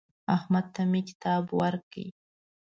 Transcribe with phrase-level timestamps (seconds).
[0.35, 1.95] احمد ته مې کتاب ورکړ.